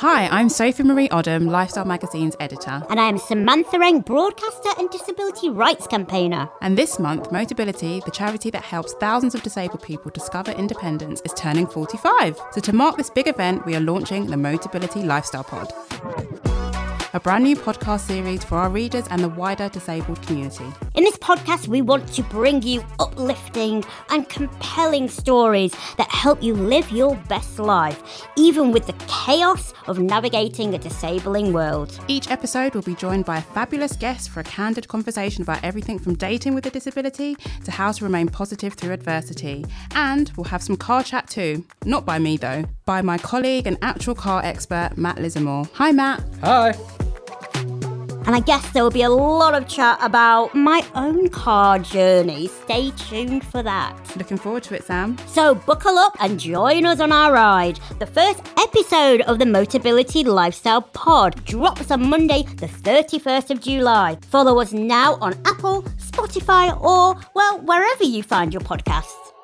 Hi, 0.00 0.26
I'm 0.26 0.50
Sophie 0.50 0.82
Marie 0.82 1.08
Odum, 1.08 1.48
Lifestyle 1.48 1.86
Magazine's 1.86 2.36
editor. 2.38 2.82
And 2.90 3.00
I 3.00 3.08
am 3.08 3.16
Samantha 3.16 3.78
Renke, 3.78 4.04
broadcaster 4.04 4.68
and 4.76 4.90
disability 4.90 5.48
rights 5.48 5.86
campaigner. 5.86 6.50
And 6.60 6.76
this 6.76 6.98
month, 6.98 7.30
Motability, 7.30 8.04
the 8.04 8.10
charity 8.10 8.50
that 8.50 8.62
helps 8.62 8.92
thousands 9.00 9.34
of 9.34 9.42
disabled 9.42 9.82
people 9.82 10.10
discover 10.10 10.52
independence, 10.52 11.22
is 11.24 11.32
turning 11.32 11.66
45. 11.66 12.38
So 12.52 12.60
to 12.60 12.74
mark 12.74 12.98
this 12.98 13.08
big 13.08 13.26
event, 13.26 13.64
we 13.64 13.74
are 13.74 13.80
launching 13.80 14.26
the 14.26 14.36
Motability 14.36 15.02
Lifestyle 15.02 15.44
Pod 15.44 15.72
a 17.16 17.20
brand 17.20 17.44
new 17.44 17.56
podcast 17.56 18.00
series 18.00 18.44
for 18.44 18.58
our 18.58 18.68
readers 18.68 19.06
and 19.08 19.24
the 19.24 19.28
wider 19.30 19.70
disabled 19.70 20.20
community. 20.26 20.66
In 20.94 21.02
this 21.02 21.16
podcast, 21.16 21.66
we 21.66 21.80
want 21.80 22.06
to 22.12 22.22
bring 22.24 22.60
you 22.60 22.84
uplifting 22.98 23.82
and 24.10 24.28
compelling 24.28 25.08
stories 25.08 25.74
that 25.96 26.10
help 26.10 26.42
you 26.42 26.52
live 26.52 26.90
your 26.90 27.16
best 27.26 27.58
life, 27.58 28.26
even 28.36 28.70
with 28.70 28.86
the 28.86 28.92
chaos 29.08 29.72
of 29.86 29.98
navigating 29.98 30.74
a 30.74 30.78
disabling 30.78 31.54
world. 31.54 31.98
Each 32.06 32.30
episode 32.30 32.74
will 32.74 32.82
be 32.82 32.94
joined 32.94 33.24
by 33.24 33.38
a 33.38 33.42
fabulous 33.42 33.96
guest 33.96 34.28
for 34.28 34.40
a 34.40 34.44
candid 34.44 34.86
conversation 34.86 35.40
about 35.40 35.64
everything 35.64 35.98
from 35.98 36.16
dating 36.16 36.54
with 36.54 36.66
a 36.66 36.70
disability 36.70 37.34
to 37.64 37.70
how 37.70 37.92
to 37.92 38.04
remain 38.04 38.28
positive 38.28 38.74
through 38.74 38.92
adversity. 38.92 39.64
And 39.92 40.30
we'll 40.36 40.44
have 40.44 40.62
some 40.62 40.76
car 40.76 41.02
chat 41.02 41.30
too. 41.30 41.64
Not 41.86 42.04
by 42.04 42.18
me 42.18 42.36
though, 42.36 42.66
by 42.84 43.00
my 43.00 43.16
colleague 43.16 43.66
and 43.66 43.78
actual 43.80 44.14
car 44.14 44.44
expert, 44.44 44.90
Matt 44.96 45.16
Lissamore. 45.16 45.66
Hi, 45.72 45.92
Matt. 45.92 46.22
Hi. 46.42 46.74
And 48.26 48.34
I 48.34 48.40
guess 48.40 48.68
there 48.72 48.82
will 48.82 48.90
be 48.90 49.02
a 49.02 49.08
lot 49.10 49.54
of 49.54 49.68
chat 49.68 49.98
about 50.02 50.54
my 50.54 50.84
own 50.94 51.28
car 51.28 51.78
journey. 51.78 52.48
Stay 52.48 52.90
tuned 52.90 53.44
for 53.44 53.62
that. 53.62 53.94
Looking 54.16 54.36
forward 54.36 54.64
to 54.64 54.74
it, 54.74 54.84
Sam. 54.84 55.16
So 55.26 55.54
buckle 55.54 55.96
up 55.96 56.16
and 56.20 56.38
join 56.38 56.84
us 56.86 57.00
on 57.00 57.12
our 57.12 57.32
ride. 57.32 57.78
The 58.00 58.06
first 58.06 58.40
episode 58.58 59.20
of 59.22 59.38
the 59.38 59.44
Motability 59.44 60.24
Lifestyle 60.24 60.82
Pod 60.82 61.44
drops 61.44 61.90
on 61.90 62.08
Monday, 62.10 62.42
the 62.42 62.66
31st 62.66 63.50
of 63.50 63.60
July. 63.60 64.18
Follow 64.22 64.60
us 64.60 64.72
now 64.72 65.14
on 65.20 65.34
Apple, 65.44 65.82
Spotify, 65.98 66.78
or, 66.80 67.16
well, 67.34 67.60
wherever 67.60 68.04
you 68.04 68.22
find 68.22 68.52
your 68.52 68.62
podcasts. 68.62 69.35